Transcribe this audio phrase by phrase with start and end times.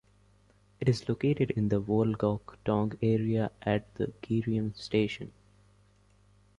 [0.79, 3.93] It is located in the Wolgok-dong area at
[4.23, 5.31] Gireum Station.